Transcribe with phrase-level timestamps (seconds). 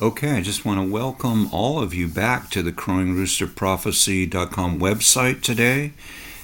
[0.00, 5.90] Okay, I just want to welcome all of you back to the crowingroosterprophecy.com website today,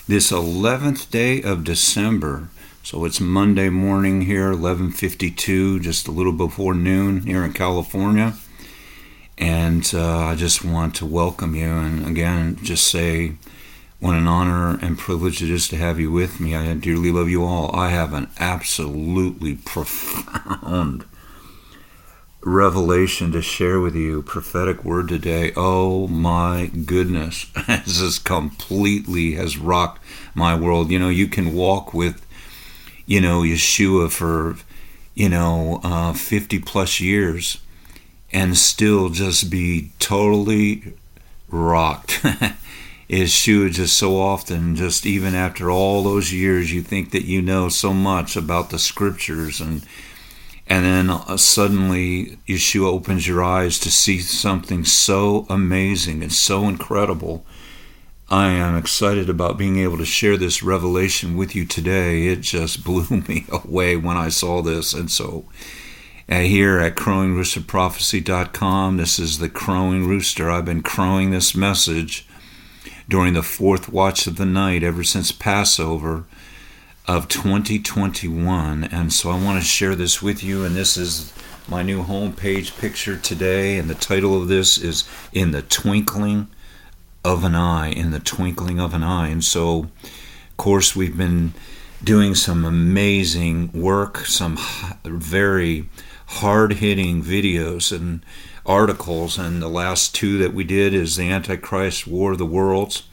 [0.09, 2.49] this 11th day of December.
[2.83, 8.35] So it's Monday morning here, 11:52, just a little before noon here in California.
[9.39, 13.35] And uh, I just want to welcome you and again just say
[14.01, 16.57] what an honor and privilege it is to have you with me.
[16.57, 17.73] I dearly love you all.
[17.73, 21.05] I have an absolutely profound
[22.45, 25.53] revelation to share with you, prophetic word today.
[25.57, 30.03] Oh my goodness, this is completely has rocked
[30.35, 30.91] my world.
[30.91, 32.25] You know, you can walk with,
[33.07, 34.57] you know, Yeshua for,
[35.15, 37.59] you know, uh, 50 plus years
[38.33, 40.95] and still just be totally
[41.49, 42.21] rocked.
[43.09, 47.69] Yeshua just so often, just even after all those years, you think that you know
[47.69, 49.87] so much about the scriptures and
[50.67, 56.65] and then uh, suddenly Yeshua opens your eyes to see something so amazing and so
[56.65, 57.45] incredible.
[58.31, 62.29] I am excited about being able to share this revelation with you today.
[62.29, 64.95] It just blew me away when I saw this.
[64.95, 65.45] And so,
[66.27, 70.51] uh, here at crowingroosterprophecy.com, this is the crowing rooster.
[70.51, 72.27] I've been crowing this message
[73.07, 76.25] during the fourth watch of the night ever since Passover
[77.07, 78.85] of 2021.
[78.85, 80.65] And so I want to share this with you.
[80.65, 81.33] And this is
[81.69, 83.77] my new homepage picture today.
[83.79, 86.49] And the title of this is In the Twinkling
[87.25, 87.89] of an Eye.
[87.89, 89.29] In the Twinkling of an Eye.
[89.29, 91.53] And so, of course, we've been
[92.03, 94.59] doing some amazing work, some
[95.05, 95.89] very
[96.27, 98.25] hard hitting videos and
[98.65, 99.39] articles.
[99.39, 103.05] And the last two that we did is The Antichrist War of the Worlds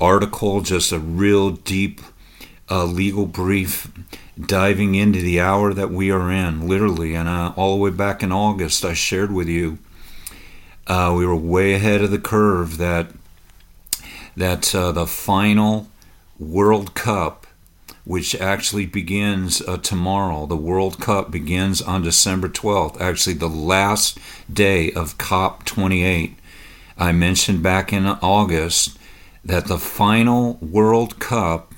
[0.00, 2.00] article, just a real deep
[2.68, 3.90] a legal brief
[4.40, 7.14] diving into the hour that we are in, literally.
[7.14, 9.78] And uh, all the way back in August, I shared with you
[10.86, 13.08] uh, we were way ahead of the curve that
[14.36, 15.88] that uh, the final
[16.38, 17.46] World Cup,
[18.04, 24.18] which actually begins uh, tomorrow, the World Cup begins on December 12th, actually the last
[24.50, 26.34] day of COP 28.
[26.96, 28.98] I mentioned back in August
[29.44, 31.71] that the final World Cup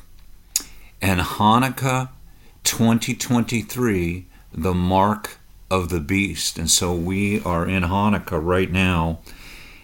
[1.05, 2.09] and Hanukkah
[2.63, 5.37] 2023, the mark
[5.71, 6.59] of the beast.
[6.59, 9.19] And so we are in Hanukkah right now.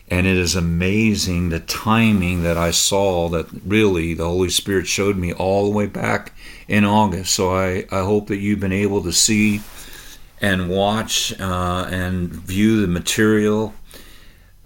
[0.09, 5.19] And it is amazing the timing that I saw that really the Holy Spirit showed
[5.19, 6.33] me all the way back
[6.67, 7.35] in August.
[7.35, 9.61] So I, I hope that you've been able to see
[10.41, 13.75] and watch uh, and view the material.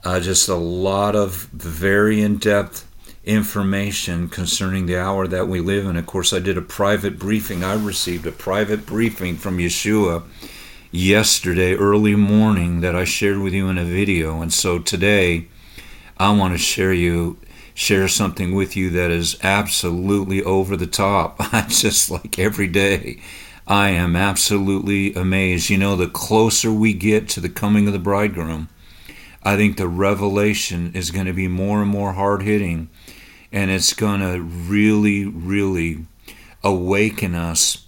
[0.05, 2.87] Uh, just a lot of very in depth
[3.25, 5.97] information concerning the hour that we live in.
[5.97, 7.65] Of course, I did a private briefing.
[7.65, 10.25] I received a private briefing from Yeshua
[10.91, 14.43] yesterday, early morning, that I shared with you in a video.
[14.43, 15.49] And so today,
[16.19, 17.39] I want to share you
[17.75, 21.37] share something with you that is absolutely over the top.
[21.53, 23.21] I just like every day.
[23.67, 25.71] I am absolutely amazed.
[25.71, 28.69] You know, the closer we get to the coming of the bridegroom,
[29.43, 32.91] I think the revelation is going to be more and more hard hitting
[33.55, 36.07] and it's going to really, really
[36.65, 37.87] awaken us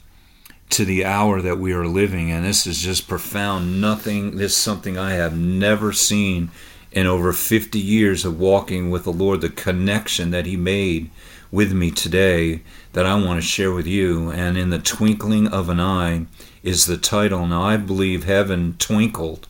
[0.71, 2.31] to the hour that we are living.
[2.31, 3.81] And this is just profound.
[3.81, 6.53] Nothing, this is something I have never seen
[6.93, 11.11] in over 50 years of walking with the Lord, the connection that He made
[11.51, 12.63] with me today
[12.93, 14.31] that I want to share with you.
[14.31, 16.27] And in the twinkling of an eye
[16.63, 17.45] is the title.
[17.45, 19.49] Now, I believe heaven twinkled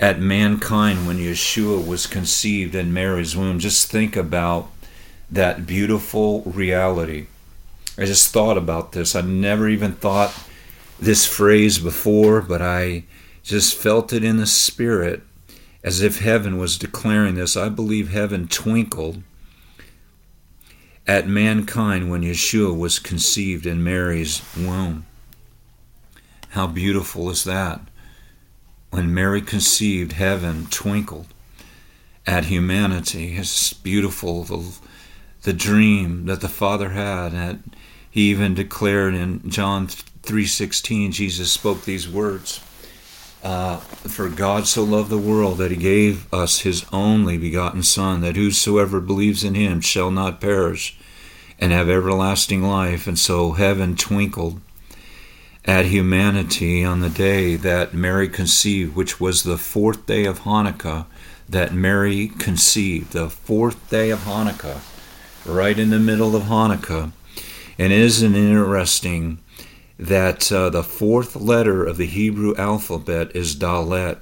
[0.00, 3.60] at mankind when Yeshua was conceived in Mary's womb.
[3.60, 4.71] Just think about
[5.32, 7.26] that beautiful reality.
[7.96, 9.16] I just thought about this.
[9.16, 10.34] I never even thought
[11.00, 13.04] this phrase before, but I
[13.42, 15.22] just felt it in the spirit
[15.82, 17.56] as if heaven was declaring this.
[17.56, 19.22] I believe heaven twinkled
[21.06, 25.06] at mankind when Yeshua was conceived in Mary's womb.
[26.50, 27.80] How beautiful is that?
[28.90, 31.26] When Mary conceived, heaven twinkled
[32.26, 33.36] at humanity.
[33.36, 34.44] It's beautiful.
[34.44, 34.78] The
[35.42, 37.32] the dream that the Father had.
[37.32, 37.74] And
[38.10, 39.88] he even declared in John
[40.22, 42.60] 3:16, Jesus spoke these words.
[43.42, 48.20] Uh, for God so loved the world that he gave us his only begotten Son,
[48.20, 50.96] that whosoever believes in him shall not perish
[51.58, 53.08] and have everlasting life.
[53.08, 54.60] And so heaven twinkled
[55.64, 61.06] at humanity on the day that Mary conceived, which was the fourth day of Hanukkah,
[61.48, 64.82] that Mary conceived, the fourth day of Hanukkah
[65.44, 67.12] right in the middle of Hanukkah.
[67.78, 69.38] And isn't it interesting
[69.98, 74.18] that uh, the fourth letter of the Hebrew alphabet is Dalet?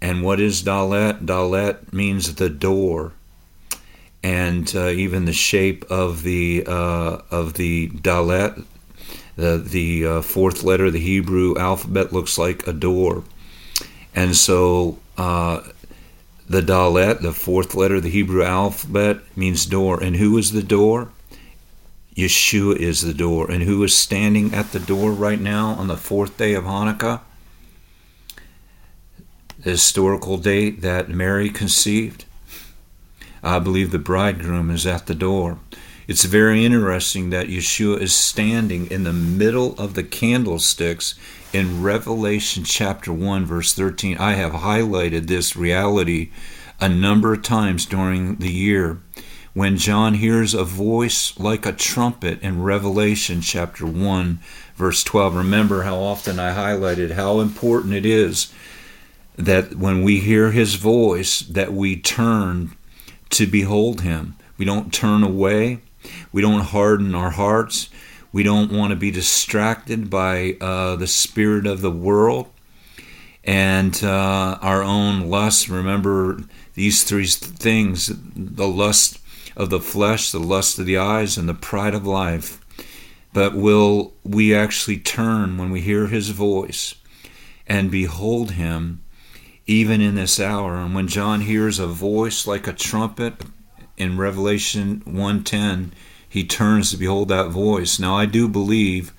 [0.00, 1.24] And what is Dalet?
[1.24, 3.12] Dalet means the door,
[4.22, 8.64] and uh, even the shape of the uh, of the Dalet,
[9.36, 13.24] the the uh, fourth letter of the Hebrew alphabet looks like a door,
[14.14, 15.62] and so uh,
[16.48, 20.02] the Dalet, the fourth letter of the Hebrew alphabet, means door.
[20.02, 21.10] And who is the door?
[22.14, 23.50] Yeshua is the door.
[23.50, 27.20] And who is standing at the door right now on the fourth day of Hanukkah?
[29.58, 32.24] The historical date that Mary conceived.
[33.42, 35.58] I believe the bridegroom is at the door.
[36.08, 41.16] It's very interesting that Yeshua is standing in the middle of the candlesticks
[41.52, 44.18] in Revelation chapter 1, verse 13.
[44.18, 46.30] I have highlighted this reality
[46.80, 49.00] a number of times during the year.
[49.54, 54.40] When John hears a voice like a trumpet in Revelation chapter 1,
[54.76, 58.52] verse 12, remember how often I highlighted how important it is
[59.36, 62.76] that when we hear his voice that we turn
[63.30, 64.36] to behold him.
[64.58, 65.80] We don't turn away
[66.32, 67.88] we don't harden our hearts.
[68.36, 72.50] We don't want to be distracted by uh, the spirit of the world
[73.42, 75.70] and uh, our own lust.
[75.70, 76.42] Remember
[76.74, 79.20] these three things the lust
[79.56, 82.60] of the flesh, the lust of the eyes, and the pride of life.
[83.32, 86.94] But will we actually turn when we hear his voice
[87.66, 89.02] and behold him
[89.66, 90.76] even in this hour?
[90.76, 93.42] And when John hears a voice like a trumpet,
[93.96, 95.92] in Revelation 1:10,
[96.36, 97.98] he turns to behold that voice.
[97.98, 99.14] Now I do believe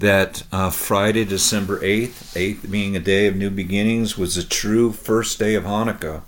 [0.00, 4.92] that uh, Friday, December 8th, 8th being a day of new beginnings, was the true
[4.92, 6.20] first day of Hanukkah.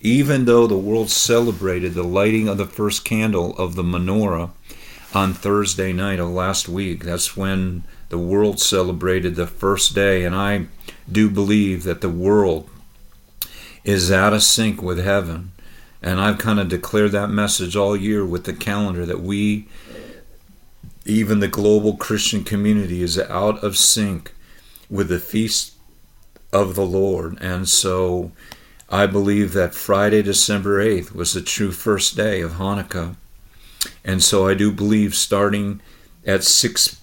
[0.00, 4.52] Even though the world celebrated the lighting of the first candle of the menorah
[5.12, 10.24] on Thursday night of last week, that's when the world celebrated the first day.
[10.24, 10.68] And I
[11.12, 12.70] do believe that the world
[13.84, 15.52] is out of sync with heaven.
[16.04, 19.66] And I've kind of declared that message all year with the calendar that we,
[21.06, 24.34] even the global Christian community, is out of sync
[24.90, 25.72] with the feast
[26.52, 27.38] of the Lord.
[27.40, 28.32] And so
[28.90, 33.16] I believe that Friday, December 8th, was the true first day of Hanukkah.
[34.04, 35.80] And so I do believe starting
[36.26, 37.00] at 6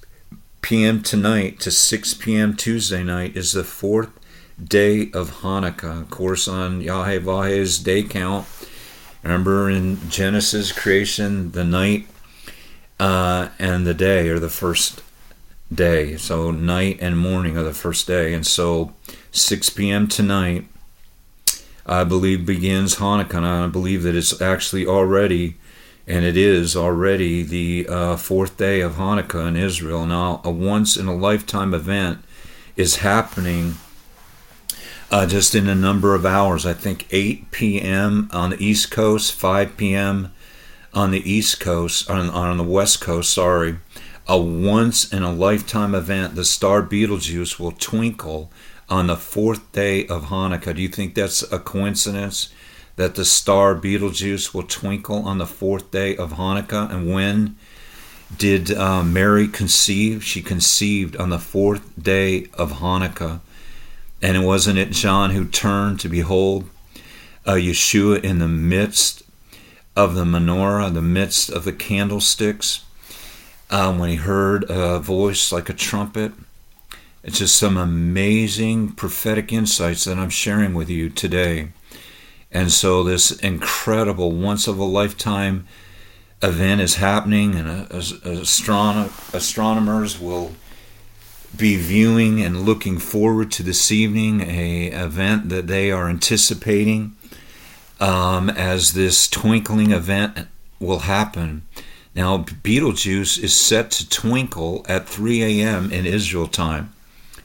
[0.62, 1.01] p.m.
[1.01, 2.56] tonight to 6 p.m.
[2.56, 4.12] Tuesday night is the fourth
[4.63, 6.01] day of Hanukkah.
[6.01, 8.45] Of course, on Yahweh's day count,
[9.23, 12.07] Remember in Genesis creation, the night
[13.00, 15.01] uh, and the day are the first
[15.73, 16.18] day.
[16.18, 18.33] So night and morning are the first day.
[18.33, 18.94] And so
[19.31, 20.07] 6 p.m.
[20.07, 20.68] tonight,
[21.85, 23.35] I believe, begins Hanukkah.
[23.35, 25.56] And I believe that it's actually already,
[26.07, 30.06] and it is already, the uh, fourth day of Hanukkah in Israel.
[30.06, 32.24] Now, a once in a lifetime event
[32.75, 33.75] is happening
[35.12, 36.66] uh, just in a number of hours.
[36.66, 38.30] I think 8 p.m.
[38.31, 40.31] on the East Coast, 5 p.m.
[40.94, 43.78] on the East Coast, on, on the West Coast, sorry.
[44.28, 46.36] A once in a lifetime event.
[46.36, 48.50] The star Betelgeuse will twinkle
[48.88, 50.75] on the fourth day of Hanukkah.
[50.75, 52.50] Do you think that's a coincidence
[52.96, 56.90] that the star Betelgeuse will twinkle on the fourth day of Hanukkah?
[56.90, 57.58] And when
[58.38, 60.24] did uh, Mary conceive?
[60.24, 63.42] She conceived on the fourth day of Hanukkah.
[64.21, 66.69] And wasn't it John who turned to behold
[67.46, 69.24] uh, Yeshua in the midst
[69.96, 72.86] of the menorah, the midst of the candlesticks,
[73.69, 76.34] um, when he heard a voice like a trumpet.
[77.24, 81.72] It's just some amazing prophetic insights that I'm sharing with you today.
[82.51, 85.67] And so, this incredible, once of a lifetime
[86.41, 87.88] event is happening, and
[89.34, 90.51] astronomers will
[91.55, 97.15] be viewing and looking forward to this evening, a event that they are anticipating
[98.00, 100.48] um, as this twinkling event
[100.79, 101.63] will happen.
[102.15, 105.91] Now, Betelgeuse is set to twinkle at 3 a.m.
[105.91, 106.93] in Israel time,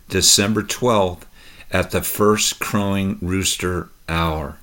[0.08, 1.22] December 12th,
[1.70, 4.58] at the first crowing rooster hour.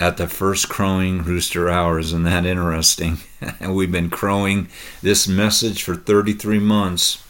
[0.00, 3.18] At the first crowing rooster hour, isn't that interesting?
[3.60, 4.68] We've been crowing
[5.02, 7.22] this message for 33 months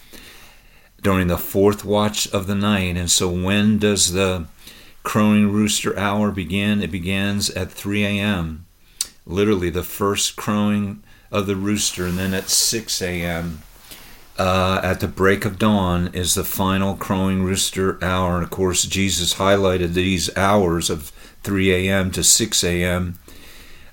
[1.03, 2.97] during the fourth watch of the night.
[2.97, 4.47] And so, when does the
[5.03, 6.83] crowing rooster hour begin?
[6.83, 8.67] It begins at 3 a.m.,
[9.27, 13.63] literally the first crowing of the rooster, and then at 6 a.m.
[14.39, 18.37] Uh, at the break of dawn is the final crowing rooster hour.
[18.37, 21.11] And of course, Jesus highlighted these hours of
[21.43, 22.11] 3 a.m.
[22.13, 23.19] to 6 a.m.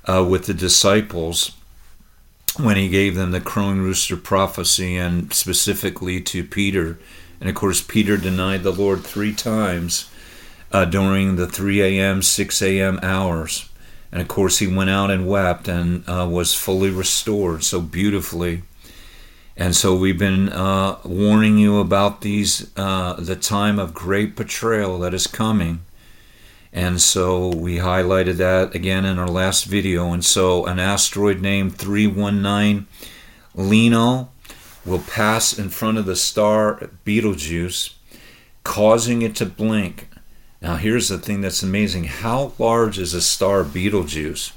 [0.06, 1.52] Uh, with the disciples
[2.58, 6.98] when he gave them the crowing rooster prophecy and specifically to Peter.
[7.40, 10.10] And of course, Peter denied the Lord three times
[10.72, 13.00] uh, during the 3 a.m., 6 a.m.
[13.04, 13.70] hours.
[14.12, 18.64] And of course, he went out and wept and uh, was fully restored so beautifully.
[19.58, 25.00] And so we've been uh, warning you about these, uh, the time of great betrayal
[25.00, 25.82] that is coming.
[26.76, 30.12] And so we highlighted that again in our last video.
[30.12, 32.86] And so an asteroid named 319
[33.56, 34.28] Leona
[34.86, 37.96] will pass in front of the star Betelgeuse,
[38.66, 40.10] causing it to blink.
[40.62, 42.04] Now, here's the thing that's amazing.
[42.06, 44.52] How large is a star Betelgeuse?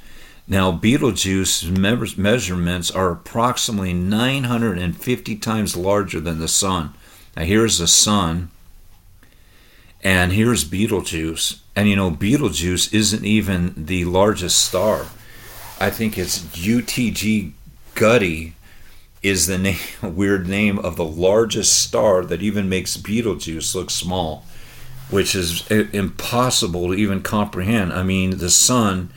[0.49, 1.71] Now, Betelgeuse's
[2.19, 6.95] measurements are approximately 950 times larger than the Sun.
[7.37, 8.51] Now, here's the Sun,
[10.03, 11.61] and here's Betelgeuse.
[11.79, 15.07] And you know, Betelgeuse isn't even the largest star.
[15.79, 17.53] I think it's UTG
[17.95, 18.55] Gutty
[19.23, 24.45] is the name, weird name of the largest star that even makes Betelgeuse look small,
[25.09, 27.93] which is impossible to even comprehend.
[27.93, 29.11] I mean, the sun,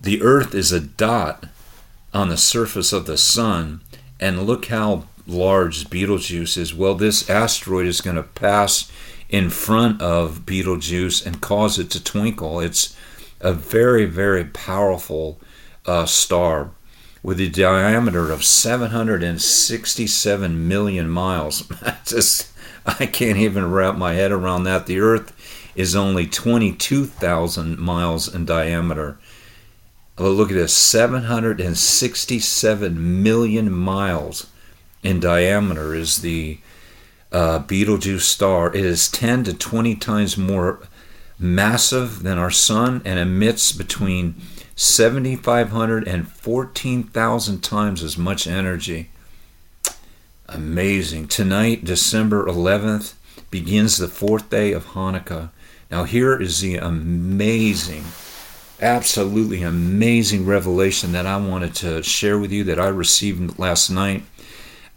[0.00, 1.46] the earth is a dot
[2.14, 3.80] on the surface of the sun,
[4.20, 6.72] and look how large Betelgeuse is.
[6.72, 8.88] Well, this asteroid is going to pass
[9.32, 12.60] in front of Betelgeuse and cause it to twinkle.
[12.60, 12.96] It's
[13.40, 15.40] a very, very powerful
[15.86, 16.70] uh, star
[17.22, 21.64] with a diameter of 767 million miles.
[21.82, 22.52] I Just
[22.84, 24.86] I can't even wrap my head around that.
[24.86, 25.32] The Earth
[25.74, 29.18] is only 22,000 miles in diameter.
[30.16, 34.48] But look at this 767 million miles
[35.02, 36.58] in diameter is the
[37.32, 38.68] uh, Betelgeuse star.
[38.74, 40.80] It is 10 to 20 times more
[41.38, 44.34] massive than our sun and emits between
[44.76, 49.10] 7,500 and 14,000 times as much energy.
[50.48, 51.28] Amazing.
[51.28, 53.14] Tonight, December 11th,
[53.50, 55.50] begins the fourth day of Hanukkah.
[55.90, 58.04] Now, here is the amazing,
[58.80, 64.24] absolutely amazing revelation that I wanted to share with you that I received last night.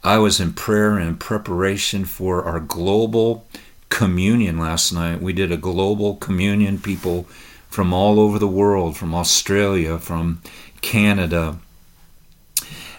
[0.05, 3.47] I was in prayer and preparation for our global
[3.89, 5.19] communion last night.
[5.19, 6.77] We did a global communion.
[6.77, 7.24] People
[7.69, 10.43] from all over the world, from Australia, from
[10.81, 11.57] Canada,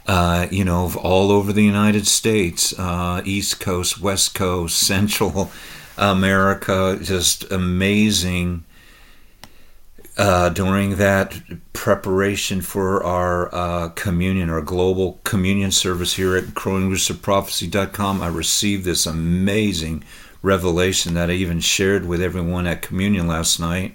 [0.09, 5.53] uh, you know, all over the United States, uh, East Coast, West Coast, Central
[5.97, 8.65] America, just amazing.
[10.19, 11.39] Uh, during that
[11.75, 19.05] preparation for our uh, communion, our global communion service here at crowingroosterprophecy.com, I received this
[19.05, 20.03] amazing
[20.41, 23.95] revelation that I even shared with everyone at communion last night.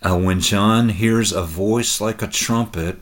[0.00, 2.98] Uh, when John hears a voice like a trumpet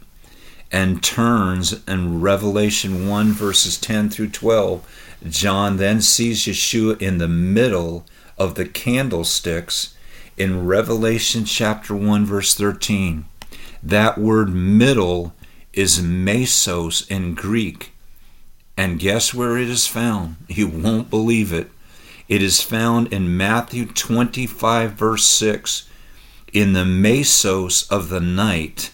[0.72, 7.28] and turns in Revelation 1, verses 10 through 12, John then sees Yeshua in the
[7.28, 8.06] middle
[8.38, 9.94] of the candlesticks
[10.40, 13.26] in Revelation chapter 1, verse 13.
[13.82, 15.34] That word middle
[15.74, 17.92] is mesos in Greek.
[18.74, 20.36] And guess where it is found?
[20.48, 21.70] You won't believe it.
[22.26, 25.88] It is found in Matthew 25, verse 6
[26.52, 28.92] in the mesos of the night,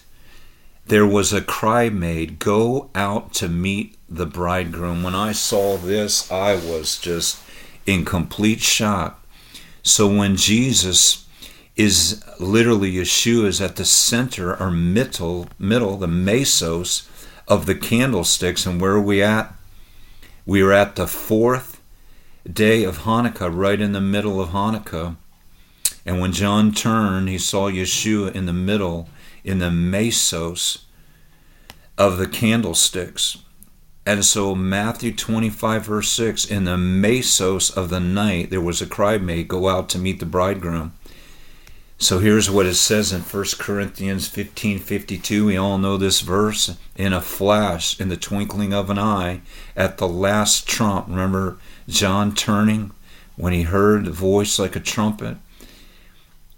[0.85, 5.01] there was a cry made, Go out to meet the bridegroom.
[5.01, 7.41] When I saw this, I was just
[7.85, 9.25] in complete shock.
[9.81, 11.25] So when Jesus
[11.77, 17.07] is literally Yeshua is at the center or middle, middle, the mesos
[17.47, 19.53] of the candlesticks, and where are we at?
[20.45, 21.79] We are at the fourth
[22.51, 25.17] day of Hanukkah, right in the middle of Hanukkah.
[26.05, 29.09] And when John turned, he saw Yeshua in the middle,
[29.43, 30.79] in the mesos
[31.97, 33.37] of the candlesticks.
[34.05, 38.87] And so, Matthew 25, verse 6, in the mesos of the night, there was a
[38.87, 40.93] cry made, Go out to meet the bridegroom.
[41.99, 45.47] So here's what it says in 1 Corinthians 15:52.
[45.47, 46.75] We all know this verse.
[46.95, 49.41] In a flash, in the twinkling of an eye,
[49.75, 51.07] at the last trump.
[51.07, 51.57] Remember
[51.89, 52.91] John turning
[53.35, 55.37] when he heard the voice like a trumpet?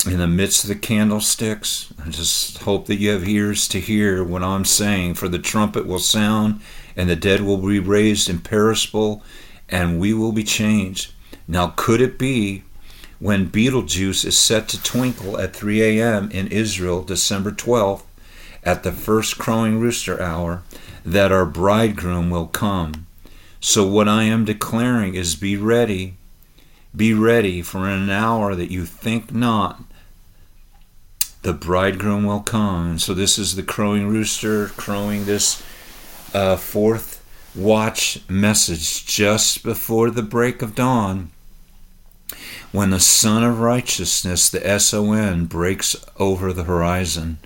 [0.05, 1.93] in the midst of the candlesticks.
[2.03, 5.15] I just hope that you have ears to hear what I'm saying.
[5.15, 6.61] For the trumpet will sound,
[6.95, 9.23] and the dead will be raised imperishable,
[9.67, 11.11] and we will be changed.
[11.47, 12.63] Now, could it be
[13.19, 16.31] when Betelgeuse is set to twinkle at 3 a.m.
[16.31, 18.03] in Israel, December 12th,
[18.63, 20.63] at the first crowing rooster hour,
[21.05, 23.07] that our bridegroom will come?
[23.59, 26.15] So, what I am declaring is be ready.
[26.95, 29.81] Be ready for an hour that you think not
[31.41, 32.99] the bridegroom will come.
[32.99, 35.63] So this is the crowing rooster crowing this
[36.33, 37.23] uh, fourth
[37.55, 41.31] watch message just before the break of dawn.
[42.71, 47.37] When the Sun of Righteousness, the S O N, breaks over the horizon.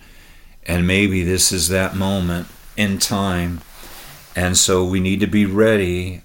[0.66, 2.48] And maybe this is that moment
[2.78, 3.62] in time.
[4.36, 6.22] And so we need to be ready.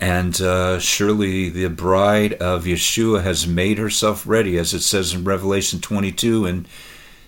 [0.00, 5.24] And uh, surely the bride of Yeshua has made herself ready, as it says in
[5.24, 6.46] Revelation 22.
[6.46, 6.68] And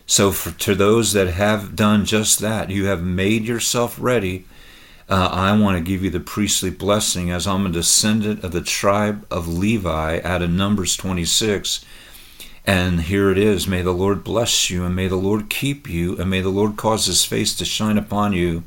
[0.07, 4.45] so, for, to those that have done just that, you have made yourself ready.
[5.11, 8.61] Uh, I want to give you the priestly blessing as I'm a descendant of the
[8.61, 11.85] tribe of Levi out of Numbers 26.
[12.65, 13.67] And here it is.
[13.67, 16.77] May the Lord bless you, and may the Lord keep you, and may the Lord
[16.77, 18.63] cause his face to shine upon you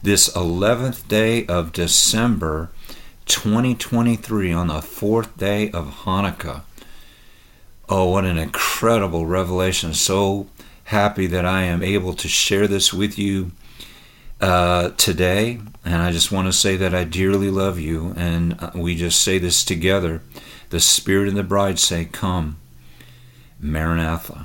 [0.00, 2.70] this 11th day of December
[3.26, 6.62] 2023 on the fourth day of Hanukkah.
[7.88, 9.94] Oh, what an incredible revelation.
[9.94, 10.46] So
[10.84, 13.50] happy that I am able to share this with you
[14.40, 15.60] uh, today.
[15.84, 18.14] And I just want to say that I dearly love you.
[18.16, 20.22] And uh, we just say this together.
[20.70, 22.58] The Spirit and the bride say, Come.
[23.60, 24.38] Maranatha.